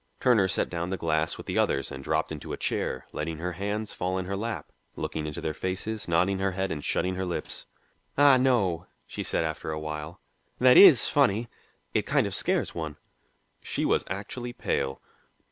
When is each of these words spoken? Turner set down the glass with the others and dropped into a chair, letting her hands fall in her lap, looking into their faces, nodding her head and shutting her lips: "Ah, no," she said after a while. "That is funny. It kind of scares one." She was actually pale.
Turner 0.19 0.47
set 0.47 0.67
down 0.67 0.89
the 0.89 0.97
glass 0.97 1.37
with 1.37 1.45
the 1.45 1.59
others 1.59 1.91
and 1.91 2.03
dropped 2.03 2.31
into 2.31 2.53
a 2.53 2.57
chair, 2.57 3.05
letting 3.11 3.37
her 3.37 3.51
hands 3.51 3.93
fall 3.93 4.17
in 4.17 4.25
her 4.25 4.35
lap, 4.35 4.71
looking 4.95 5.27
into 5.27 5.41
their 5.41 5.53
faces, 5.53 6.07
nodding 6.07 6.39
her 6.39 6.53
head 6.53 6.71
and 6.71 6.83
shutting 6.83 7.13
her 7.13 7.23
lips: 7.23 7.67
"Ah, 8.17 8.35
no," 8.37 8.87
she 9.05 9.21
said 9.21 9.43
after 9.43 9.69
a 9.69 9.79
while. 9.79 10.19
"That 10.57 10.75
is 10.75 11.07
funny. 11.07 11.49
It 11.93 12.07
kind 12.07 12.25
of 12.25 12.33
scares 12.33 12.73
one." 12.73 12.97
She 13.61 13.85
was 13.85 14.03
actually 14.07 14.53
pale. 14.53 15.03